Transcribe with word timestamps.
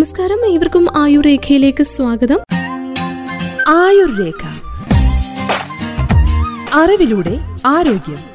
നമസ്കാരം. 0.00 0.46
ഇവർക്കും 0.46 0.96
ആയുർ 0.96 1.24
രേഖയിലേക്ക് 1.24 1.84
സ്വാഗതം. 1.84 2.38
ആയുർ 3.68 4.10
രേഖ 4.18 4.42
അറിവിലൂടെ 6.74 7.38
ആരോഗ്യം. 7.66 8.30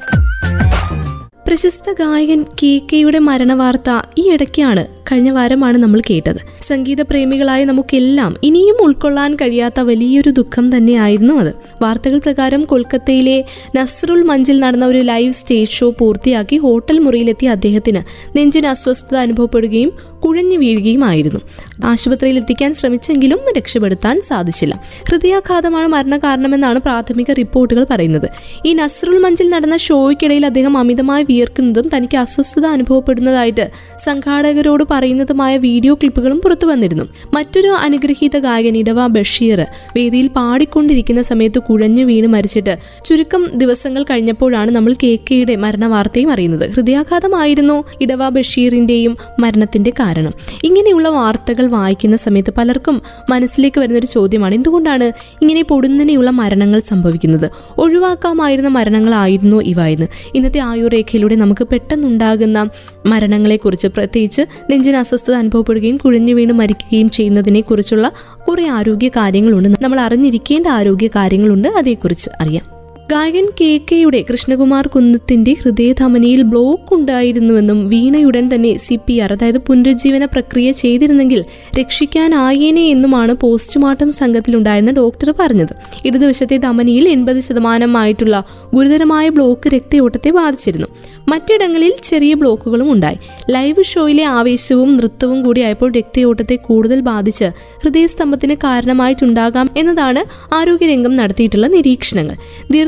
പ്രശസ്ത 1.46 1.92
ഗായകൻ 1.92 2.44
കെ 2.62 2.80
കെയുടെ 2.92 3.18
മരണവാർത്ത 3.18 3.90
ഈ 4.18 4.30
ഇടയ്ക്കാണ് 4.30 4.86
കഴിഞ്ഞ 5.12 5.30
വാരമാണ് 5.30 5.78
നമ്മൾ 5.78 6.00
കേട്ടത്. 6.10 6.40
സംഗീത 6.62 7.02
പ്രേമികളായ 7.02 7.64
നമുക്കെല്ലാം 7.64 8.36
ഇനിയും 8.42 8.76
ഉൾക്കൊള്ളാൻ 8.80 9.34
കഴിയാത്ത 9.34 9.80
വലിയൊരു 9.80 10.30
ദുഃഖം 10.30 10.76
തന്നെയായിരുന്നു 10.76 11.34
അത്. 11.34 11.54
വാർത്തകൾ 11.82 12.18
പ്രകാരം 12.18 12.62
കൊൽക്കത്തയിലെ 12.62 13.44
നസ്രുൽ 13.76 14.22
മഞ്ചിൽ 14.22 14.60
നടന്ന 14.60 14.86
ഒരു 14.86 14.98
ലൈവ് 14.98 15.32
സ്റ്റേജ് 15.32 15.70
ഷോ 15.70 15.94
പൂർത്തിയാക്കി 15.98 16.56
ഹോട്ടൽ 16.56 16.98
മുറിയിലെത്തിയ 16.98 17.48
അദ്ദേഹത്തിന് 17.48 18.02
നെഞ്ചിന് 18.36 18.66
അസ്വസ്ഥത 18.66 19.16
അനുഭവപ്പെടുകയും 19.16 19.92
കുഴഞ്ഞു 20.26 20.56
വീഴുകയുമായിരുന്നു. 20.56 21.40
ആശുപത്രിയിൽ 21.84 22.36
എത്തിക്കാൻ 22.36 22.74
ശ്രമിച്ചെങ്കിലും 22.74 23.40
രക്ഷപ്പെടുത്താൻ 23.58 24.20
സാധിച്ചില്ല. 24.20 24.80
ഹൃദയാഘാതമാണ് 25.10 25.88
മരണകാരണമെന്നാണ് 25.88 26.78
പ്രാഥമിക 26.78 27.32
റിപ്പോർട്ടുകൾ 27.32 27.86
പറയുന്നത്. 27.90 28.28
ഈ 28.66 28.72
നസ്രുൽ 28.72 29.18
മഞ്ചിൽ 29.18 29.50
നടന്ന 29.50 29.76
ഷോയ്ക്കിടയിൽ 29.76 30.46
അദ്ദേഹം 30.46 30.78
അമിതമായി 30.78 31.24
വിയർക്കുന്നതും 31.24 31.90
തനിക്ക് 31.96 32.16
അസ്വസ്ഥത 32.16 32.66
അനുഭവപ്പെടുന്നതായിട്ട് 32.66 33.70
സംഘാടകരോട് 34.04 34.84
പറയുന്നതുമായ 34.90 35.56
വീഡിയോ 35.56 35.94
ക്ലിപ്പുകളും 35.94 36.40
പുറത്തു 36.40 36.66
വന്നിരുന്നു. 36.66 37.04
മറ്റൊരു 37.34 37.68
അനുഗ്രഹീത 37.68 38.38
ഗായകൻ 38.38 38.76
ഇടവ 38.76 39.06
ബഷീർ 39.06 39.60
വേദിയിൽ 39.96 40.28
പാടിക്കൊണ്ടിരിക്കുന്ന 40.28 41.22
സമയത്ത് 41.22 41.58
കുഴഞ്ഞു 41.58 42.04
വീണ് 42.04 42.26
മരിച്ചിട്ട് 42.26 42.78
ചുരുക്കം 43.04 43.46
ദിവസങ്ങൾ 43.54 44.02
കഴിഞ്ഞപ്പോഴാണ് 44.02 44.70
നമ്മൾ 44.70 44.92
കെ 44.92 45.18
കെയുടെ 45.30 45.56
മരണവാർത്തയും 45.56 46.32
അറിയുന്നത്. 46.32 46.70
ഹൃദയാഘാതമായിരുന്നു 46.70 47.84
ഇടവ 48.00 48.28
ബഷീറിന്റെയും 48.28 49.16
മരണത്തിന്റെ 49.40 49.90
കാരണം. 49.90 50.15
ഇങ്ങനെയുള്ള 50.64 51.08
വാർത്തകൾ 51.08 51.66
വായിക്കുന്ന 51.66 52.16
സമയത്ത് 52.16 52.52
പലർക്കും 52.58 53.02
മനസ്സിലേക്ക് 53.30 53.80
വരുന്നൊരു 53.80 54.06
ചോദ്യമാണ്. 54.06 54.54
എന്തുകൊണ്ടാണ് 54.54 55.04
ഇങ്ങനെ 55.42 55.62
പൊടുന്നനെയുള്ള 55.62 56.30
മരണങ്ങൾ 56.30 56.80
സംഭവിക്കുന്നത്? 56.80 57.50
ഒഴിവാക്കാമായിരുന്ന 57.78 58.68
മരണങ്ങളായിരുന്നു 58.68 59.56
ഇവ 59.56 59.86
ഇന്നത്തെ 60.34 60.58
ആയുർരേഖയിലൂടെ 60.58 61.34
നമുക്ക് 61.34 61.64
പെട്ടെന്നുണ്ടാകുന്ന 61.64 62.68
മരണങ്ങളെക്കുറിച്ച് 63.06 63.86
പ്രത്യേകിച്ച് 63.86 64.42
നെഞ്ചിന് 64.70 64.96
അസ്വസ്ഥത 64.96 65.34
അനുഭവപ്പെടുകയും 65.34 65.96
കുഴഞ്ഞു 65.96 66.34
വീണ് 66.34 66.52
മരിക്കുകയും 66.52 67.10
ചെയ്യുന്നതിനെക്കുറിച്ചുള്ള 67.10 68.12
കുറേ 68.48 68.56
കുറെ 68.56 68.68
ആരോഗ്യ 68.68 69.08
കാര്യങ്ങളുണ്ട്. 69.08 69.68
നമ്മൾ 69.82 70.00
അറിഞ്ഞിരിക്കേണ്ട 70.00 70.66
ആരോഗ്യ 70.66 71.06
കാര്യങ്ങളുണ്ട്. 71.06 71.68
അതേക്കുറിച്ച് 71.68 72.30
അറിയാം. 72.40 72.75
ഗായകൻ 73.10 73.46
കെ 73.60 73.80
കെയുടെ 73.90 74.24
കൃഷ്ണകുമാർ 74.30 74.86
കുന്നത്തിന്റെ 74.86 75.56
ഹൃദയധമനിയിൽ 75.62 76.42
ബ്ലോക്ക് 76.42 76.94
ഉണ്ടായിരുന്നുവെന്നും 76.94 77.88
വീണയുടൻ 77.88 78.54
തന്നെ 78.54 78.76
സി 78.76 78.98
പി 79.06 79.20
ആർ 79.20 79.32
അതായത് 79.32 79.58
പുനരുജ്ജീവന 79.58 80.24
പ്രക്രിയ 80.24 80.72
ചെയ്തിരുന്നെങ്കിൽ 80.72 81.44
രക്ഷിക്കാനായേനെ 81.78 82.80
എന്നുമാണ് 82.80 83.32
പോസ്റ്റ്മോർട്ടം 83.32 84.12
സംഘത്തിലുണ്ടായിരുന്ന 84.12 84.90
ഡോക്ടർ 84.90 85.34
പറഞ്ഞത്. 85.40 85.74
ഇടതുവശത്തെ 86.04 86.56
ധമനിയിൽ 86.56 87.08
എൺപത് 87.08 87.40
ശതമാനമായിട്ടുള്ള 87.40 88.44
ഗുരുതരമായ 88.74 89.28
ബ്ലോക്ക് 89.28 89.68
രക്തയോട്ടത്തെ 89.68 90.30
ബാധിച്ചിരുന്നു. 90.30 90.86
മറ്റിടങ്ങളിൽ 91.28 91.94
ചെറിയ 92.02 92.34
ബ്ലോക്കുകളും 92.34 92.92
ഉണ്ടായി. 92.92 93.16
ലൈവ് 93.50 93.84
ഷോയിലെ 93.84 94.24
ആവേശവും 94.24 94.90
നൃത്തവും 94.96 95.42
കൂടിയായപ്പോൾ 95.42 95.92
രക്തയോട്ടത്തെ 95.92 96.56
കൂടുതൽ 96.56 97.00
ബാധിച്ച് 97.00 97.44
ഹൃദയസ്തംഭത്തിന് 97.84 98.54
കാരണമായിട്ടുണ്ടാകാം 98.54 99.70
എന്നതാണ് 99.76 100.54
ആരോഗ്യരംഗം 100.54 101.16
നടത്തിയിട്ടുള്ള 101.16 101.66
നിരീക്ഷണങ്ങൾ. 101.66 102.36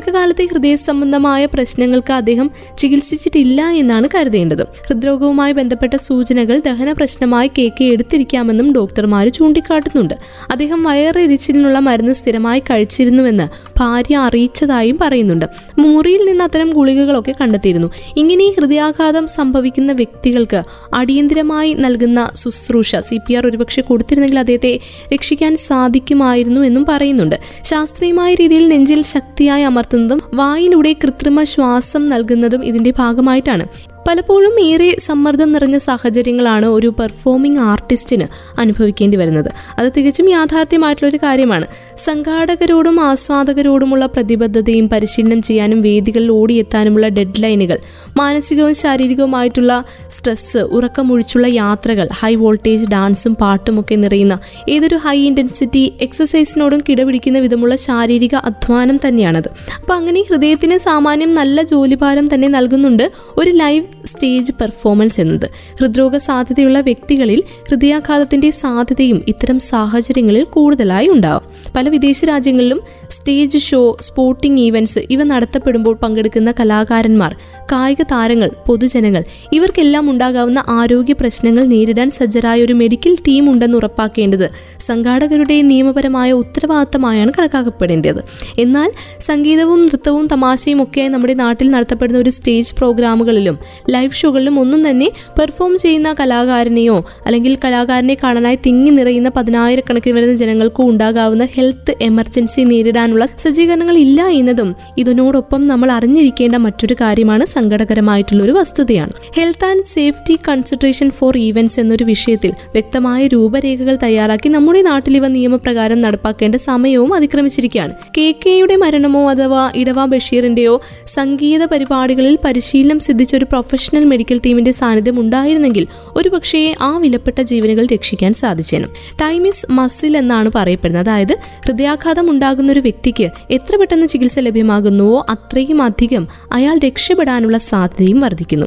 ദീർഘകാലത്തെ 0.08 0.44
ഹൃദയ 0.52 0.74
സംബന്ധമായ 0.76 1.42
പ്രശ്നങ്ങൾക്ക് 1.44 2.12
അദ്ദേഹം 2.12 2.50
ചികിത്സിച്ചിട്ടില്ല 2.78 3.60
എന്നാണ് 3.80 4.06
കരുതേണ്ടത്. 4.14 4.62
ഹൃദ്രോഗവുമായി 4.86 5.52
ബന്ധപ്പെട്ട 5.52 5.94
സൂചനകൾ 5.96 6.56
ദഹന 6.66 6.92
പ്രശ്നമായി 6.92 7.50
കേക്ക് 7.58 7.84
എടുത്തിരിക്കാമെന്നും 7.84 8.68
ഡോക്ടർമാർ 8.72 9.28
ചൂണ്ടിക്കാട്ടുന്നുണ്ട്. 9.28 10.14
അദ്ദേഹം 10.50 10.82
വയറെരിച്ചിലിനുള്ള 10.82 11.78
മരുന്ന് 11.78 12.12
സ്ഥിരമായി 12.12 12.60
കഴിച്ചിരുന്നുവെന്ന് 12.60 13.46
ഭാര്യ 13.80 14.16
അറിയിച്ചതായും 14.16 14.98
പറയുന്നുണ്ട്. 15.00 15.46
മുറിയിൽ 15.78 16.24
നിന്ന് 16.24 16.44
അത്തരം 16.44 16.70
ഗുളികകളൊക്കെ 16.70 17.34
കണ്ടെത്തിയിരുന്നു. 17.40 17.90
ഇങ്ങനെ 18.16 18.46
ഹൃദയാഘാതം 18.58 19.26
സംഭവിക്കുന്ന 19.36 19.92
വ്യക്തികൾക്ക് 19.92 20.62
അടിയന്തിരമായി 20.94 21.72
നൽകുന്ന 21.84 22.30
ശുശ്രൂഷ 22.42 22.96
സി 23.10 23.18
പി 23.26 23.34
ആർ 23.34 23.46
ഒരുപക്ഷെ 23.46 23.82
കൊടുത്തിരുന്നെങ്കിൽ 23.82 24.38
അദ്ദേഹത്തെ 24.38 24.72
രക്ഷിക്കാൻ 25.14 25.52
സാധിക്കുമായിരുന്നു 25.68 26.60
എന്നും 26.60 26.86
പറയുന്നുണ്ട്. 26.88 27.36
ശാസ്ത്രീയമായ 27.64 28.32
രീതിയിൽ 28.34 28.66
നെഞ്ചിൽ 28.68 29.02
ശക്തിയായി 29.14 29.64
അമർത്തുന്നതും 29.98 30.20
വായിലൂടെ 30.38 30.90
കൃത്രിമ 31.02 31.38
ശ്വാസം 31.52 32.02
നൽകുന്നതും 32.04 32.62
ഇതിന്റെ 32.64 32.90
ഭാഗമായിട്ടാണ്. 32.98 33.64
പലപ്പോഴും 34.08 34.60
ഏറെ 34.60 34.96
സമ്മർദ്ദം 35.06 35.52
നിറഞ്ഞ 35.52 35.78
സാഹചര്യങ്ങളാണ് 35.78 36.66
ഒരു 36.66 36.94
പെർഫോമിംഗ് 37.00 37.60
ആർട്ടിസ്റ്റിന് 37.60 38.26
അനുഭവിക്കേണ്ടി 38.60 39.16
വരുന്നത്. 39.16 39.50
അത് 39.78 39.92
തികച്ചും 39.96 40.30
യാഥാർത്ഥ്യമായിട്ടുള്ളൊരു 40.30 41.16
കാര്യമാണ്. 41.22 41.66
സംഘാടകരോടും 42.04 43.00
ആസ്വാദകരോടുമുള്ള 43.00 44.06
പ്രതിബദ്ധതയും 44.06 44.88
പരിശീലനം 44.88 45.42
ചെയ്യാനും 45.42 45.82
വേദികളിൽ 45.82 46.32
ഓടിയെത്താനുമുള്ള 46.32 47.08
ഡെഡ് 47.08 47.42
ലൈനുകൾ 47.42 47.78
മാനസികവും 48.16 48.74
ശാരീരികവുമായിട്ടുള്ള 48.74 49.84
സ്ട്രെസ് 50.10 50.58
ഉറക്കമൊഴിച്ചുള്ള 50.58 51.46
യാത്രകൾ 51.46 52.08
ഹൈ 52.20 52.34
വോൾട്ടേജ് 52.34 52.86
ഡാൻസും 52.90 53.34
പാട്ടുമൊക്കെ 53.34 53.94
നിറയുന്ന 53.94 54.38
ഏതൊരു 54.68 54.94
ഹൈ 54.94 55.18
ഇന്റൻസിറ്റി 55.26 55.92
എക്സസൈസിനോടും 56.00 56.82
കിടപിടിക്കുന്ന 56.88 57.38
വിധമുള്ള 57.38 57.76
ശാരീരിക 57.76 58.34
അധ്വാനം 58.34 59.00
തന്നെയാണത്. 59.08 59.48
അപ്പം 59.76 59.96
അങ്ങനെ 59.96 60.24
ഹൃദയത്തിന് 60.30 60.78
സാമാന്യം 60.78 61.34
നല്ല 61.34 61.62
ജോലിഭാരം 61.62 62.34
തന്നെ 62.34 62.48
നൽകുന്നുണ്ട്. 62.48 63.12
ഒരു 63.36 63.50
ലൈവ് 63.50 63.97
സ്റ്റേജ് 64.08 64.52
പെർഫോമൻസ് 64.60 65.20
എന്നത്. 65.20 65.50
ഹൃദ്രോഗ 65.80 66.16
സാധ്യതയുള്ള 66.16 66.80
വ്യക്തികളിൽ 66.80 67.42
ഹൃദയാഘാതത്തിന്റെ 67.68 68.50
സാധ്യതയും 68.50 69.24
ഇത്തരം 69.28 69.58
സാഹചര്യങ്ങളിൽ 69.58 70.44
കൂടുതലായി 70.44 71.08
ഉണ്ടാവും. 71.08 71.44
പല 71.76 71.88
വിദേശ 71.88 72.24
രാജ്യങ്ങളിലും 72.24 72.80
സ്റ്റേജ് 73.10 73.58
ഷോ 73.58 73.96
സ്പോർട്ടിംഗ് 74.00 74.60
ഈവൻസ് 74.60 74.98
ഇവ 75.10 75.22
നടത്തപ്പെടുമ്പോൾ 75.22 75.94
പങ്കെടുക്കുന്ന 75.94 76.54
കലാകാരന്മാർ 76.60 77.36
കായിക 77.72 78.02
താരങ്ങൾ 78.02 78.50
പൊതുജനങ്ങൾ 78.66 79.24
ഇവർക്കെല്ലാം 79.52 80.10
ഉണ്ടാകാവുന്ന 80.10 80.64
ആരോഗ്യ 80.68 81.12
പ്രശ്നങ്ങൾ 81.12 81.64
നേരിടാൻ 81.64 82.10
സജ്ജരായ 82.10 82.62
ഒരു 82.62 82.72
മെഡിക്കൽ 82.72 83.16
ടീം 83.28 83.50
ഉണ്ടെന്ന് 83.52 83.78
ഉറപ്പാക്കേണ്ടത് 83.78 84.50
സംഘാടകരുടെ 84.80 85.62
നിയമപരമായ 85.62 86.32
ഉത്തരവാദിത്തമായാണ് 86.32 87.32
കണക്കാക്കപ്പെടേണ്ടത്. 87.38 88.20
എന്നാൽ 88.58 88.92
സംഗീതവും 89.20 89.82
നൃത്തവും 89.86 90.26
തമാശയും 90.26 90.82
ഒക്കെ 90.82 91.08
നമ്മുടെ 91.08 91.34
നാട്ടിൽ 91.34 91.70
നടത്തപ്പെടുന്ന 91.70 92.18
ഒരു 92.18 92.30
സ്റ്റേജ് 92.30 92.74
പ്രോഗ്രാമുകളിലും 92.74 93.58
ലൈവ് 93.98 94.18
ഷോകളിലും 94.20 94.60
ഒന്നും 94.60 94.90
തന്നെ 94.90 95.08
പെർഫോം 95.38 95.78
ചെയ്യുന്ന 95.78 96.14
കലാകാരനെയോ 96.20 96.98
അല്ലെങ്കിൽ 97.26 97.54
കലാകാരനെ 97.64 98.16
കാണാനായി 98.22 98.58
തിങ്ങി 98.66 98.90
നിറയുന്ന 98.90 99.30
പതിനായിരക്കണക്കിന് 99.36 100.14
വരുന്ന 100.16 100.34
ജനങ്ങൾക്കും 100.34 100.86
ഉണ്ടാകാവുന്ന 100.88 101.44
ഹെൽത്ത് 101.54 101.94
എമർജൻസി 102.02 102.62
നേരിടാനുള്ള 102.62 103.24
സജ്ജീകരണങ്ങൾ 103.42 103.98
ഇല്ല 103.98 104.26
എന്നതും 104.40 104.70
ഇതിനോടൊപ്പം 104.98 105.68
നമ്മൾ 105.68 105.90
അറിഞ്ഞിരിക്കേണ്ട 105.92 106.56
മറ്റൊരു 106.56 106.94
കാര്യമാണ് 107.00 107.44
സങ്കടകരമായിട്ടുള്ള 107.44 108.42
ഒരു 108.44 108.52
വസ്തുതയാണ്. 108.52 109.12
Health 109.36 109.64
and 109.64 109.86
safety 109.94 110.34
consideration 110.48 111.10
for 111.10 111.38
events 111.38 111.80
എന്നൊരു 111.80 112.04
വിഷയത്തിൽ 112.04 112.52
വ്യക്തമായ 112.72 113.26
രൂപരേഖകൾ 113.26 113.98
തയ്യാറാക്കി 114.02 114.48
നമ്മുടെ 114.48 114.82
നാട്ടിൽ 114.82 115.16
ഇവ 115.16 115.28
നിയമപ്രകാരം 115.28 116.00
നടപ്പാക്കേണ്ട 116.00 116.56
സമയവും 116.68 117.14
അതിക്രമിച്ചിരിക്കുകയാണ്. 117.14 117.94
കെ 118.18 118.26
കെയുടെ 118.46 118.76
മരണമോ 118.76 119.30
അഥവാ 119.30 119.62
ഇടവ 119.74 120.04
ബഷീറിന്റെയോ 120.04 120.80
സംഗീത 121.14 121.64
പരിപാടികളിൽ 121.64 122.38
പരിശീലനം 122.44 122.98
സിദ്ധിച്ച 122.98 123.36
ഒരു 123.36 123.44
പ്രൊഫഷണൽ 123.44 123.87
മെഡിക്കൽ 123.96 124.40
ടീമിന്റെ 124.46 124.70
സാന്നിധ്യം 124.70 125.20
ഉണ്ടായിരുന്നെങ്കിൽ 125.20 125.86
ഒരുപക്ഷേ 126.16 126.74
ആ 126.80 126.98
വിലപ്പെട്ട 126.98 127.42
ജീവനുകൾ 127.42 127.86
രക്ഷിക്കാൻ 127.86 128.34
സാധിച്ചേനും. 128.34 128.90
ടൈം 129.20 129.48
ഇസ് 129.48 129.72
മസിൽ 129.72 130.16
എന്നാണ് 130.16 130.50
പറയപ്പെടുന്നത്. 130.54 131.08
അതായത് 131.08 131.36
ഹൃദയാഘാതം 131.66 132.30
ഉണ്ടാകുന്ന 132.30 132.72
ഒരു 132.72 132.80
വ്യക്തിക്ക് 132.80 133.28
എത്ര 133.50 133.76
പെട്ടെന്ന് 133.76 134.06
ചികിത്സ 134.06 134.38
ലഭ്യമാകുന്നുവോ 134.38 135.26
അത്രയും 135.30 135.82
അധികം 135.82 136.28
അയാൾ 136.52 136.78
രക്ഷപ്പെടാനുള്ള 136.78 137.58
സാധ്യതയും 137.58 138.20
വർദ്ധിക്കുന്നു. 138.20 138.66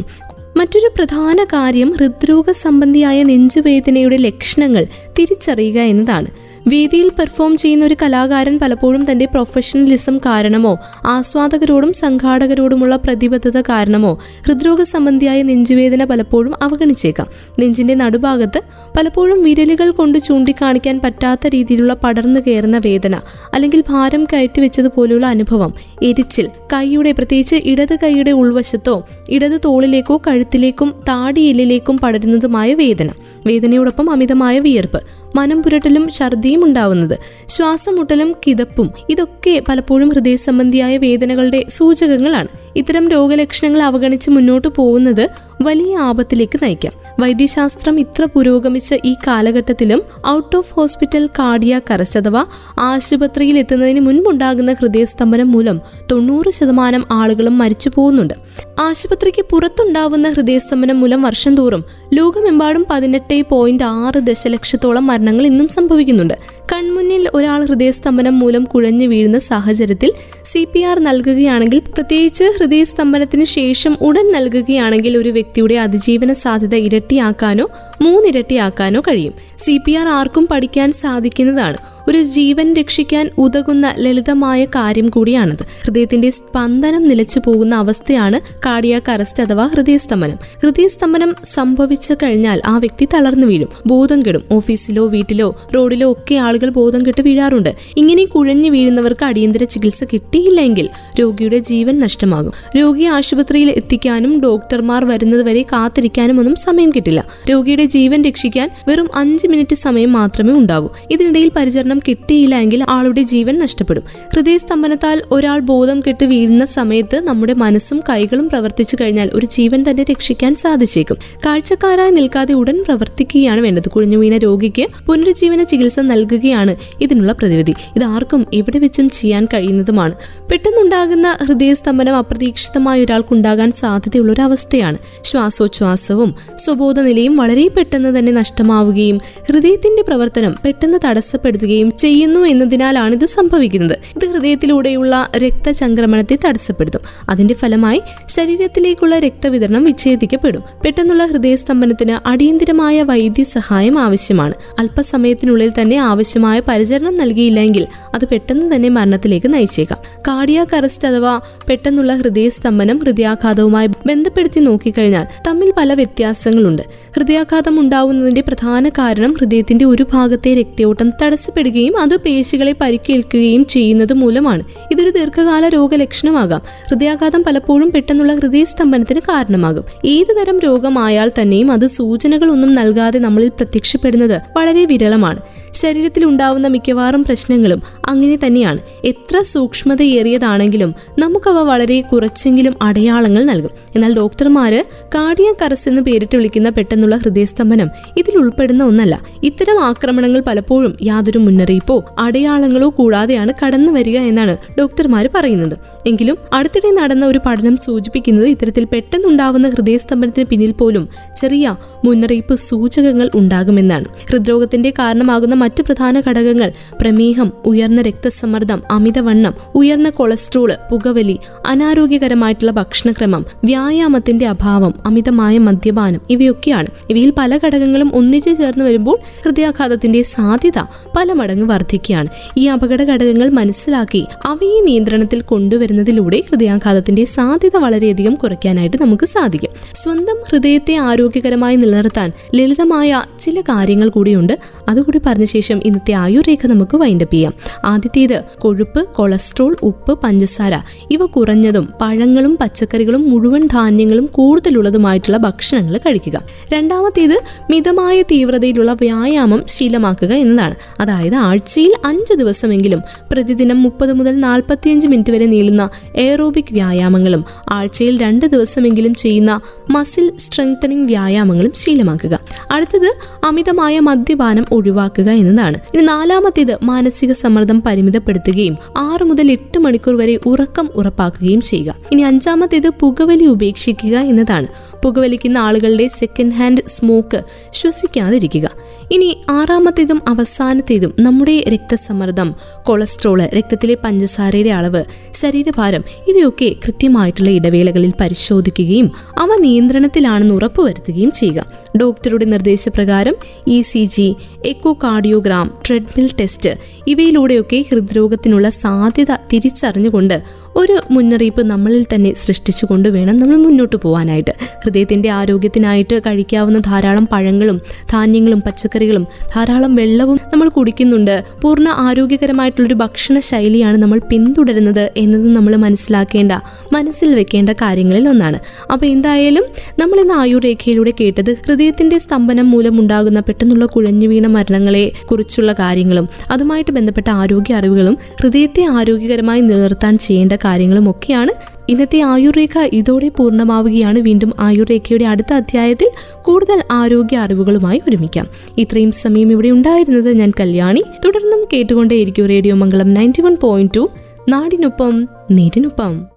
മറ്റൊരു 0.58 0.92
പ്രധാന 0.98 1.44
കാര്യം 1.44 1.92
ഹൃദ്രോഗ 1.92 2.52
സംബന്ധിയായ 2.52 3.24
നെഞ്ചുവേദനയുടെ 3.24 4.18
ലക്ഷണങ്ങൾ 4.18 4.88
തിരിച്ചറിയുക 5.20 5.80
എന്നതാണ്. 5.80 6.51
വേദിയിൽ 6.68 7.12
പെർഫോം 7.20 7.58
ചെയ്യുന്ന 7.58 7.86
ഒരു 7.86 7.96
കലാകാരൻ 8.02 8.60
പലപ്പോഴും 8.60 9.12
തന്റെ 9.12 9.26
പ്രൊഫഷണലിസം 9.26 10.18
കാരണമോ 10.18 10.80
ആസ്വാദകരോടും 11.06 11.94
സംഘാടകരോടുമുള്ള 11.94 12.96
പ്രതിബദ്ധത 12.96 13.62
കാരണമോ 13.62 14.20
ഹൃദ്രോഗ 14.48 14.84
സംബന്ധിയായ 14.84 15.42
നെഞ്ചുവേദന 15.42 16.04
പലപ്പോഴും 16.04 16.64
അവഗണിച്ചേക്കാം. 16.64 17.28
നെഞ്ചിന്റെ 17.60 17.94
നടുഭാഗത്ത് 17.94 18.62
പലപ്പോഴും 18.98 19.44
വിരലുകൾ 19.44 19.92
കൊണ്ട് 19.92 20.20
ചൂണ്ടിക്കാണിക്കാൻ 20.20 21.00
പറ്റാത്ത 21.04 21.48
രീതിയിലുള്ള 21.48 21.94
പടർന്നു 21.94 22.40
കയറുന്ന 22.40 22.78
വേദന 22.78 23.16
അല്ലെങ്കിൽ 23.54 23.84
ഭാരം 23.90 24.24
കയറ്റിവെച്ചതുപോലെയുള്ള 24.24 25.26
അനുഭവം 25.26 25.74
എരിച്ചിൽ 26.04 26.48
കൈയുടെ 26.74 27.12
പ്രത്യേകിച്ച് 27.12 27.56
ഇടത് 27.66 27.96
കൈയുടെ 28.04 28.32
ഉൾവശത്തോ 28.32 29.08
ഇടത് 29.30 29.62
തോളിലേക്കോ 29.66 30.22
കഴുത്തിലേക്കും 30.28 30.94
താടിയെല്ലിലേക്കും 31.08 31.98
പടരുന്നതുമായ 31.98 32.74
വേദന. 32.74 33.10
വേദനയോടൊപ്പം 33.48 34.12
അമിതമായ 34.12 34.60
വിയർപ്പ് 34.60 35.02
മനം 35.36 35.64
പുരട്ടലും 35.64 36.10
ഛർദിയും 36.10 36.64
ഉണ്ടാവുന്നത് 36.64 37.20
ശ്വാസമുട്ടലും 37.48 38.36
കിതപ്പും 38.48 38.90
ഇതൊക്കെ 39.10 39.62
പലപ്പോഴും 39.70 40.10
ഹൃദയ 40.10 40.36
സംബന്ധിയായ 40.36 40.98
വേദനകളുടെ 40.98 41.66
സൂചകങ്ങളാണ്. 41.70 42.48
ഇത്തരം 42.76 43.10
രോഗലക്ഷണങ്ങൾ 43.10 43.82
അവഗണിച്ച് 43.82 44.30
മുന്നോട്ട് 44.30 44.68
പോകുന്നത് 44.68 45.30
വലിയ 45.62 45.98
ആപത്തിലേക്ക് 45.98 46.60
നയിക്കാം. 46.64 46.94
വൈദ്യശാസ്ത്രം 47.20 48.00
ഇത്ര 48.00 48.28
പുരോഗമിച്ച 48.36 48.96
ഈ 49.06 49.16
കാലഘട്ടത്തിലും 49.28 50.02
out 50.28 50.56
of 50.56 50.74
hospital 50.74 51.28
cardiac 51.28 51.94
arrest 51.94 52.20
അഥവാ 52.20 52.46
ആശുപത്രിയിൽ 52.80 53.58
എത്തുന്നതിന് 53.58 54.00
മുൻപുണ്ടാകുന്ന 54.00 54.74
ഹൃദയസ്തംഭനം 54.74 55.52
മൂലം 55.52 55.82
തൊണ്ണൂറ് 56.12 56.52
ശതമാനം 56.52 57.06
ആളുകളും 57.12 57.58
മരിച്ചു 57.58 57.92
പോകുന്നുണ്ട്. 57.96 58.34
ആശുപത്രിക്ക് 58.80 59.46
പുറത്തുണ്ടാവുന്ന 59.50 60.30
ഹൃദയസ്തംഭനം 60.30 61.00
മൂലം 61.00 61.22
വർഷം 61.22 61.56
തോറും 61.56 61.84
ലോകമെമ്പാടും 62.14 62.86
പതിനെട്ട് 62.92 63.31
പോയിന്റ് 63.42 63.84
ആറ് 63.84 64.20
ദശലക്ഷത്തോളം 64.20 65.08
മരണങ്ങൾ 65.08 65.46
ഇന്നും 65.46 65.68
സംഭവിക്കുന്നുണ്ട്. 65.68 66.34
കൺമുന്നിൽ 66.72 67.30
ഒരാൾ 67.34 67.66
ഹൃദയസ്തംഭനം 67.66 68.40
മൂലം 68.40 68.64
കുഴഞ്ഞു 68.64 69.08
വീഴുന്ന 69.08 69.40
സാഹചര്യത്തിൽ 69.40 70.14
സി 70.46 70.68
പി 70.74 70.80
ആർ 70.80 71.00
നൽകുകയാണെങ്കിൽ 71.00 71.80
പ്രത്യേകിച്ച് 71.80 72.44
ഹൃദയസ്തംഭനത്തിന് 72.44 73.44
ശേഷം 73.44 73.98
ഉടൻ 74.02 74.32
നൽകുകയാണെങ്കിൽ 74.32 75.18
ഒരു 75.18 75.30
വ്യക്തിയുടെ 75.30 75.76
അതിജീവന 75.76 76.34
സാധ്യത 76.34 76.76
ഇരട്ടിയാക്കാനോ 76.76 77.70
മൂന്നിരട്ടിയാക്കാനോ 78.02 79.02
കഴിയും. 79.02 79.34
സി 79.58 79.80
പി 79.86 79.92
ആർ 79.92 80.08
ആർക്കും 80.08 80.48
പഠിക്കാൻ 80.52 80.92
സാധിക്കുന്നതാണ്. 80.92 81.91
ഒരു 82.08 82.24
ജീവൻ 82.24 82.74
രക്ഷിക്കാൻ 82.74 83.30
ഉതകുന്ന 83.38 83.96
ലളിതമായ 84.00 84.66
കാര്യം 84.66 85.08
കൂടിയാണത്. 85.08 85.64
ഹൃദയത്തിന്റെ 85.86 86.30
സ്പന്ദനം 86.30 87.08
നിലച്ചു 87.08 87.42
പോകുന്ന 87.46 87.76
അവസ്ഥയാണ് 87.76 88.42
കാർഡിയാക് 88.66 89.12
അറസ്റ്റ് 89.12 89.44
അഥവാ 89.44 89.68
ഹൃദയസ്തംഭനം. 89.68 90.38
ഹൃദയസ്തംഭനം 90.62 91.36
സംഭവിച്ചു 91.44 92.14
കഴിഞ്ഞാൽ 92.14 92.62
ആ 92.66 92.78
വ്യക്തി 92.78 93.08
തളർന്നു 93.14 93.48
വീഴും. 93.48 93.68
ബോധം 93.86 94.26
കെടും. 94.26 94.44
ഓഫീസിലോ 94.52 95.08
വീട്ടിലോ 95.08 95.56
റോഡിലോ 95.76 96.12
ഒക്കെ 96.12 96.36
ആളുകൾ 96.36 96.70
ബോധം 96.70 97.06
കെട്ട് 97.06 97.22
വീഴാറുണ്ട്. 97.22 97.76
ഇങ്ങനെ 97.98 98.26
കുഴഞ്ഞു 98.26 98.70
വീഴുന്നവർക്ക് 98.70 99.26
അടിയന്തര 99.26 99.64
ചികിത്സ 99.64 100.04
കിട്ടിയില്ലെങ്കിൽ 100.04 100.90
രോഗിയുടെ 101.20 101.58
ജീവൻ 101.58 102.00
നഷ്ടമാകും. 102.00 102.52
രോഗിയെ 102.78 103.10
ആശുപത്രിയിൽ 103.10 103.70
എത്തിക്കാനും 103.70 104.42
ഡോക്ടർമാർ 104.42 105.06
വരുന്നതുവരെ 105.06 105.62
കാത്തിരിക്കാനും 105.62 106.40
ഒന്നും 106.40 106.56
സമയം 106.56 106.90
കിട്ടില്ല. 106.90 107.26
രോഗിയുടെ 107.50 107.86
ജീവൻ 107.86 108.22
രക്ഷിക്കാൻ 108.22 108.70
വെറും 108.88 109.10
അഞ്ച് 109.16 109.48
മിനിറ്റ് 109.48 109.76
സമയം 109.76 110.14
മാത്രമേ 110.14 110.54
ഉണ്ടാവൂ. 110.54 110.88
ഇതിനിടയിൽ 111.12 111.52
പരിചരണം 111.56 111.91
പരിചരണം 111.92 112.00
കിട്ടിയില്ല 112.08 112.56
എങ്കിൽ 112.56 112.86
ആളുടെ 112.90 113.22
ജീവൻ 113.22 113.60
നഷ്ടപ്പെടും. 113.60 114.04
ഹൃദയസ്തംഭനത്താൽ 114.34 115.22
ഒരാൾ 115.32 115.60
ബോധം 115.60 116.02
കെട്ട് 116.08 116.26
വീഴുന്ന 116.26 116.66
സമയത്ത് 116.66 117.18
നമ്മുടെ 117.20 117.54
മനസ്സും 117.54 118.02
കൈകളും 118.10 118.50
പ്രവർത്തിച്ചു 118.50 118.98
കഴിഞ്ഞാൽ 119.02 119.30
ഒരു 119.34 119.46
ജീവൻ 119.46 119.86
തന്നെ 119.90 120.04
രക്ഷിക്കാൻ 120.04 120.56
സാധിച്ചേക്കും. 120.56 121.18
കാഴ്ചക്കാരായി 121.46 122.12
നിൽക്കാതെ 122.12 122.54
ഉടൻ 122.54 122.78
പ്രവർത്തിക്കുകയാണ് 122.86 123.62
വേണ്ടത്. 123.62 123.90
കുഴിഞ്ഞു 123.90 124.18
വീണ 124.18 124.38
രോഗിക്ക് 124.38 124.86
പുനരുജ്ജീവന 125.06 125.64
ചികിത്സ 125.64 126.00
നൽകുകയാണ് 126.00 126.76
ഇതിനുള്ള 127.02 127.32
പ്രതിവിധി. 127.32 127.74
ഇത് 127.96 128.04
ആർക്കും 128.04 128.42
എവിടെ 128.54 128.80
വെച്ചും 128.80 129.10
ചെയ്യാൻ 129.10 129.46
കഴിയുന്നതുമാണ്. 129.46 130.14
പെട്ടെന്നുണ്ടാകുന്ന 130.52 131.28
ഹൃദയസ്തംഭനം 131.48 132.16
അപ്രതീക്ഷിതമായ 132.16 132.98
ഒരാൾക്കുണ്ടാകാൻ 133.04 133.70
സാധ്യതയുള്ള 133.72 134.32
ഒരു 134.32 134.42
അവസ്ഥയാണ്. 134.42 134.98
ശ്വാസോച്ഛ്വാസവും 135.24 136.32
സ്വബോധനിലയും 136.56 137.38
വളരെ 137.38 137.68
പെട്ടെന്ന് 137.68 138.20
തന്നെ 138.20 138.32
നഷ്ടമാവുകയും 138.32 139.18
ഹൃദയത്തിന്റെ 139.50 140.02
പ്രവർത്തനം 140.02 140.54
പെട്ടെന്ന് 140.66 140.98
തടസ്സപ്പെടുത്തുകയും 141.06 141.81
ചെയ്യുകയും 141.82 141.98
ചെയ്യുന്നു 141.98 142.40
എന്നതിനാലാണ് 142.40 143.16
ഇത് 143.16 143.26
സംഭവിക്കുന്നത്. 143.26 143.98
ഇത് 144.16 144.30
ഹൃദയത്തിലൂടെയുള്ള 144.30 145.30
രക്തചംക്രമണത്തെ 145.38 146.38
തടസ്സപ്പെടുത്തും. 146.48 147.02
അതിന്റെ 147.30 147.54
ഫലമായി 147.54 148.02
ശരീരത്തിലേക്കുള്ള 148.26 149.20
രക്തവിതരണം 149.20 149.84
വിച്ഛേദിക്കപ്പെടും. 149.84 150.64
പെട്ടെന്നുള്ള 150.86 151.26
ഹൃദയസ്തംഭനത്തിന് 151.26 152.28
അടിയന്തിരമായ 152.28 153.04
വൈദ്യസഹായം 153.04 154.00
ആവശ്യമാണ്. 154.00 154.54
അല്പസമയത്തിനുള്ളിൽ 154.80 155.72
തന്നെ 155.82 155.96
ആവശ്യമായ 155.96 156.60
പരിചരണം 156.60 157.16
നൽകിയില്ലെങ്കിൽ 157.16 157.88
അത് 158.16 158.26
പെട്ടെന്ന് 158.26 158.76
തന്നെ 158.76 158.90
മരണത്തിലേക്ക് 158.90 159.54
നയിച്ചേക്കാം. 159.54 160.00
കാർഡിയാക് 160.28 160.76
അറസ്റ്റ് 160.76 161.08
അഥവാ 161.08 161.42
പെട്ടെന്നുള്ള 161.70 162.16
ഹൃദയസ്തംഭനം 162.16 163.00
ഹൃദയാഘാതവുമായി 163.00 163.88
ബന്ധപ്പെടുത്തി 163.88 164.60
നോക്കിക്കഴിഞ്ഞാൽ 164.60 165.26
തമ്മിൽ 165.48 165.74
പല 165.78 165.94
വ്യത്യാസങ്ങളുണ്ട്. 165.94 166.82
ഹൃദയാഘാതം 167.16 167.80
ഉണ്ടാവുന്നതിന്റെ 167.80 168.42
പ്രധാന 168.42 168.90
കാരണം 168.90 169.34
ഹൃദയത്തിന്റെ 169.34 169.86
ഒരു 169.86 170.06
ഭാഗത്തെ 170.14 170.56
രക്തയോട്ടം 170.56 171.12
തടസ്സപ്പെടുക 171.22 171.71
വരികയും 171.72 171.98
അത് 171.98 172.16
പേശികളെ 172.18 172.76
പരിക്കേൽക്കുകയും 172.82 173.66
ചെയ്യുന്നത് 173.66 174.14
മൂലമാണ്. 174.14 174.64
ഇതൊരു 174.92 175.10
ദീർഘകാല 175.10 175.68
രോഗലക്ഷണമാകാം. 175.68 176.62
ഹൃദയാഘാതം 176.90 177.44
പലപ്പോഴും 177.44 177.92
പെട്ടെന്നുള്ള 177.92 178.36
ഹൃദയസ്തംഭനത്തിന് 178.36 179.20
കാരണമാകും. 179.20 179.84
ഏത് 180.06 180.36
തരം 180.42 180.60
രോഗമായാൽ 180.60 181.32
തന്നെയും 181.42 181.72
അത് 181.72 181.88
സൂചനകളൊന്നും 181.88 182.74
നൽകാതെ 182.74 183.20
നമ്മളിൽ 183.20 183.50
പ്രത്യക്ഷപ്പെടുന്നത് 183.50 184.42
വളരെ 184.58 184.86
വിരളമാണ്. 184.86 185.40
ശരീരത്തിൽ 185.74 186.26
ഉണ്ടാവുന്ന 186.26 186.68
മിക്കവാറും 186.68 187.24
പ്രശ്നങ്ങളും 187.24 187.82
അങ്ങനെ 188.12 188.38
തന്നെയാണ്. 188.46 188.80
എത്ര 189.06 189.42
സൂക്ഷ്മതയേറിയതാണെങ്കിലും 189.42 190.96
നമുക്കവ 191.20 191.62
വളരെ 191.64 192.02
കുറച്ചെങ്കിലും 192.02 192.76
അടയാളങ്ങൾ 192.82 193.44
നൽകും. 193.44 193.70
എന്നാൽ 193.96 194.16
ഡോക്ടർമാര് 194.16 194.84
കാടിയ 195.16 195.54
കറസ് 195.62 195.90
എന്ന് 195.90 196.02
പേരിട്ട് 196.02 196.36
വിളിക്കുന്ന 196.38 196.70
പെട്ടെന്നുള്ള 196.70 197.16
ഹൃദയസ്തംഭനം 197.16 197.90
ഇതിൽ 198.18 198.38
ഉൾപ്പെടുന്ന 198.38 198.84
ഒന്നല്ല. 198.84 199.22
ഇത്തരം 199.44 199.84
ആക്രമണങ്ങൾ 199.84 200.42
പലപ്പോഴും 200.48 200.98
യാതൊരു 201.04 201.38
മുന്നറിയിപ്പോ 201.38 202.04
അടയാളങ്ങളോ 202.20 202.90
കൂടാതെയാണ് 202.90 203.54
കടന്നു 203.66 203.92
വരിക 203.92 204.18
എന്നാണ് 204.18 204.58
ഡോക്ടർമാർ 204.80 205.30
പറയുന്നത്. 205.36 205.78
എങ്കിലും 206.08 206.38
അടുത്തിടെ 206.54 206.92
നടന്ന 206.92 207.26
ഒരു 207.26 207.40
പഠനം 207.46 207.78
സൂചിപ്പിക്കുന്നത് 207.78 208.48
ഇത്തരത്തിൽ 208.48 208.88
പെട്ടെന്നുണ്ടാവുന്ന 208.94 209.70
ഹൃദയസ്തംഭനത്തിന് 209.70 210.46
പിന്നിൽ 210.46 210.72
പോലും 210.72 211.10
ചെറിയ 211.38 211.76
മുന്നറിയിപ്പ് 212.06 212.56
സൂചകങ്ങൾ 212.56 213.30
ഉണ്ടാകുമെന്നാണ്. 213.36 214.06
ഹൃദ്രോഗത്തിന്റെ 214.30 214.90
കാരണമാകുന്ന 214.90 215.56
മറ്റ് 215.56 215.82
പ്രധാന 215.82 216.22
ഘടകങ്ങൾ 216.30 216.72
പ്രമേഹം 217.02 217.54
ഉയർന്ന 217.66 218.01
രക്തസമ്മർദ്ദം 218.02 218.84
അമിതവണ്ണം 218.92 219.54
ഉയർന്ന 219.76 220.10
കൊളസ്ട്രോൾ 220.10 220.74
പുകവലി 220.92 221.40
അനാരോഗ്യകരമായിട്ടുള്ള 221.68 222.72
ഭക്ഷണക്രമം 222.72 223.46
വ്യായാമത്തിന്റെ 223.66 224.48
അഭാവം 224.48 224.94
അമിതമായ 225.06 225.58
മദ്യപാനം 225.58 226.22
ഇവയൊക്കെയാണ്. 226.30 226.88
ഇവയിൽ 227.10 227.34
പല 227.38 227.60
ഘടകങ്ങളും 227.66 228.12
ഒന്നിച്ചു 228.16 228.50
ചേർന്ന് 228.50 228.84
വരുമ്പോൾ 228.84 229.20
ഹൃദയാഘാതത്തിന്റെ 229.46 230.22
സാധ്യത 230.22 230.80
പല 231.16 231.34
മടങ്ങ് 231.34 231.66
വർദ്ധിക്കുകയാണ്. 231.66 232.28
ഈ 232.58 232.68
അപകട 232.68 233.04
ഘടകങ്ങൾ 233.04 233.50
മനസ്സിലാക്കി 233.50 234.26
അവയെ 234.46 234.82
നിയന്ത്രണത്തിൽ 234.82 235.42
കൊണ്ടുവരുന്നതിലൂടെ 235.42 236.44
ഹൃദയാഘാതത്തിന്റെ 236.50 237.26
സാധ്യത 237.26 237.78
വളരെയധികം 237.78 238.36
കുറയ്ക്കാനായിട്ട് 238.36 238.98
നമുക്ക് 239.02 239.26
സാധിക്കും. 239.26 239.70
സ്വന്തം 239.96 240.38
ഹൃദയത്തെ 240.50 240.96
ആരോഗ്യകരമായി 240.96 241.76
നിലനിർത്താൻ 241.76 242.32
ലളിതമായ 242.56 243.22
ചില 243.40 243.62
കാര്യങ്ങൾ 243.62 244.10
കൂടിയുണ്ട്. 244.10 244.60
അതുകൂടി 244.90 245.22
പറഞ്ഞ 245.26 245.46
ശേഷം 245.46 245.82
ഇന്നത്തെ 245.86 246.12
ആയുർരേഖ 246.12 246.68
നമുക്ക് 246.68 246.98
വൈൻഡപ്പ് 246.98 247.34
ചെയ്യാം. 247.34 247.54
ആദ്യത്തേത് 247.86 248.44
കൊഴുപ്പ് 248.60 249.08
കൊളസ്ട്രോൾ 249.08 249.76
ഉപ്പ് 249.84 250.20
പഞ്ചസാര. 250.24 250.72
ഇവ 251.12 251.26
കുറഞ്ഞതും 251.26 251.90
പഴങ്ങളും 252.02 252.58
പച്ചക്കറികളും 252.62 253.30
മുഴുവൻ 253.30 253.68
ധാന്യങ്ങളും 253.68 254.26
കൂടുതലുള്ളതുമായിട്ടുള്ള 254.26 255.38
ഭക്ഷണങ്ങൾ 255.38 255.98
കഴിക്കുക. 255.98 256.42
രണ്ടാമത്തേത് 256.74 257.42
മിതമായ 257.72 258.22
തീവ്രതയിലുള്ള 258.22 258.94
വ്യായാമം 258.94 259.64
ശീലമാക്കുക 259.68 260.34
എന്നതാണ്. 260.34 260.76
അതായത് 261.00 261.36
ആഴ്ചയിൽ 261.36 261.94
അഞ്ച് 262.06 262.34
ദിവസമെങ്കിലും 262.34 263.02
പ്രതിദിനം 263.32 263.84
മുപ്പത് 263.84 264.14
മുതൽ 264.14 264.40
നാൽപ്പത്തിയഞ്ച് 264.40 265.08
മിനിറ്റ് 265.08 265.32
വരെ 265.32 265.46
നീളുന്ന 265.46 265.90
എയറോബിക് 266.16 266.72
വ്യായാമങ്ങളും 266.72 267.46
ആഴ്ചയിൽ 267.70 268.22
രണ്ട് 268.22 268.46
ദിവസമെങ്കിലും 268.46 269.16
ചെയ്യുന്ന 269.16 269.60
മസിൽ 269.90 270.32
സ്ട്രെങ്തനിങ് 270.40 271.06
വ്യായാമങ്ങളും 271.06 271.72
ശീലമാക്കുക. 271.76 272.40
അടുത്തത് 272.72 273.14
അമിതമായ 273.44 274.00
മദ്യപാനം 274.00 274.66
ഒഴിവാക്കുക 274.72 275.30
എന്നതാണ്. 275.30 275.78
ഇനി 275.94 276.04
നാലാമത്തേത് 276.04 276.78
മാനസിക 276.84 277.32
സമ്മർദ്ദം 277.32 277.71
പരിമിതപ്പെടുത്തുകയും 277.80 278.78
ആറ് 278.98 279.24
മുതൽ 279.24 279.52
എട്ട് 279.52 279.80
മണിക്കൂർ 279.80 280.18
വരെ 280.18 280.40
ഉറക്കം 280.46 280.90
ഉറപ്പാക്കുകയും 280.96 281.62
ചെയ്യുക. 281.62 281.96
ഇനി 282.12 282.22
അഞ്ചാമത്തേത് 282.22 282.90
പുകവലി 282.90 283.46
ഉപേക്ഷിക്കുക 283.46 284.18
എന്നതാണ്. 284.18 284.68
പുകവലിക്കുന്ന 285.04 285.58
ആളുകളുടെ 285.58 286.08
സെക്കൻഡ് 286.08 286.54
ഹാൻഡ് 286.54 286.82
സ്മോക്ക് 286.88 287.44
ശ്വസിക്കാതിരിക്കുക. 287.74 288.70
ഇനി 289.12 289.38
ആറാമത്തേതും 289.50 290.22
അവസാനത്തേതും 290.28 291.14
നമ്മുടെ 291.20 291.64
രക്തസമ്മർദ്ദം 291.68 292.56
കൊളസ്ട്രോൾ 292.84 293.42
രക്തത്തിലെ 293.42 293.98
പഞ്ചസാരയുടെ 294.04 294.70
അളവ് 294.70 295.04
ശരീരഭാരം 295.34 296.04
ഇവയൊക്കെ 296.28 296.76
കൃത്യമായിട്ടുള്ള 296.86 297.50
ഇടവേളകളിൽ 297.50 298.14
പരിശോധിക്കുകയും 298.22 299.12
അവ 299.38 299.50
നിയന്ത്രണത്തിലാണെന്ന് 299.60 300.54
ഉറപ്പുവരുത്തുകയും 300.54 301.32
ചെയ്യുക. 301.32 301.81
ഡോക്ടറുടെ 301.98 302.46
നിർദ്ദേശപ്രകാരം 302.46 303.36
E 303.68 303.82
C 303.82 304.06
G 304.06 304.36
echocardiogram 305.04 305.68
treadmill 305.86 306.32
test 306.40 306.72
ഇവയിലൂടെയൊക്കെ 307.08 307.86
ഹൃദ്രോഗത്തിനുള്ള 307.90 308.70
സാധ്യത 308.70 309.32
തിരിച്ചറിഞ്ഞുകൊണ്ട് 309.52 310.62
ഒരു 310.76 310.96
മുന്നറിയിപ്പ് 311.10 311.62
നമ്മളിൽ 311.62 312.06
തന്നെ 312.14 312.34
സൃഷ്ടിച്ചുകൊണ്ട് 312.34 313.10
വേണം 313.10 313.38
നമ്മൾ 313.38 313.56
മുന്നോട്ട് 313.56 313.96
പോകാനായിട്ട് 313.96 314.54
ഹൃദയത്തിന്റെ 314.84 315.30
ആരോഗ്യത്തിനായിട്ട് 315.30 316.22
കഴിക്കാവുന്ന 316.28 316.80
ധാരാളം 316.80 317.26
പഴങ്ങളും 317.26 317.82
ധാന്യങ്ങളും 318.14 318.60
പച്ചക്കറികളും 318.60 319.28
ധാരാളം 319.56 319.96
വെള്ളവും 319.96 320.40
നമ്മൾ 320.54 320.70
കുടിക്കുന്നുണ്ട്. 320.70 321.44
പൂർണ 321.62 321.88
ആരോഗ്യകരമായിട്ടുള്ളൊരു 321.90 322.94
ഭക്ഷണ 322.94 323.40
ശൈലിയാണ് 323.40 323.98
നമ്മൾ 323.98 324.20
പിന്തുടരുന്നത് 324.20 325.12
എന്നത് 325.18 325.56
നമ്മൾ 325.56 325.76
മനസ്സിലാക്കേണ്ട 325.76 326.52
മനസ്സിൽ 326.94 327.36
വെക്കേണ്ട 327.36 327.70
കാര്യങ്ങളിൽ 327.82 328.30
ഒന്നാണ്. 328.30 328.60
അപ്പോൾ 328.92 329.06
എന്തായാലും 329.06 329.66
നമ്മൾ 330.00 330.20
ഇന്ന് 330.20 330.34
ആയുർരേഖയിലൂടെ 330.34 331.12
കേട്ടത് 331.12 331.52
ഹൃദയ 331.68 331.81
ഹൃദയത്തിന്റെ 331.82 332.18
സ്തംഭനം 332.18 332.72
മൂലമുണ്ടാകുന്ന 332.72 333.40
പെട്ടെന്നുള്ള 333.40 333.86
കുഴഞ്ഞു 333.86 334.28
വീണ 334.28 334.48
മരണങ്ങളെ 334.48 335.12
കുറിച്ചുള്ള 335.26 335.74
കാര്യങ്ങളും 335.74 336.30
അതുമായിട്ട് 336.52 336.92
ബന്ധപ്പെട്ട 336.92 337.30
ആരോഗ്യ 337.30 337.74
അറിവുകളും 337.74 338.18
ഹൃദയത്തെ 338.42 338.86
ആരോഗ്യകരമായി 338.92 339.62
നിലനിർത്താൻ 339.62 340.18
ചെയ്യേണ്ട 340.18 340.52
കാര്യങ്ങളും 340.52 341.10
ഒക്കെയാണ്. 341.10 341.50
ഇന്നത്തെ 341.90 342.22
ആയുർരേഖ 342.22 342.90
ഇതോടെ 342.94 343.30
പൂർണമാവുകയാണ്. 343.30 344.20
വീണ്ടും 344.20 344.54
ആയുർരേഖയുടെ 344.60 345.26
അടുത്ത 345.26 345.54
അധ്യായത്തിൽ 345.54 346.10
കൂടുതൽ 346.42 346.84
ആരോഗ്യ 346.92 347.38
അറിവുകളുമായി 347.38 348.02
ഒരുമിക്കാം. 348.08 348.48
ഇത്രയും 348.78 349.12
സമയം 349.12 349.52
ഇവിടെ 349.52 349.70
ഉണ്ടായിരുന്നത് 349.70 350.34
ഞാൻ 350.34 350.52
കല്യാണി. 350.60 351.04
തുടർന്നും 351.26 351.66
കേട്ടുകൊണ്ടേയിരിക്കും 351.74 352.48
radio 352.48 352.76
Mangalam 352.76 353.14
ninety 353.14 353.42
one 353.42 353.58
point 353.62 353.92
two. 353.96 354.10
നാടിനൊപ്പം 354.50 355.28
നേരിനൊപ്പം. 355.52 356.31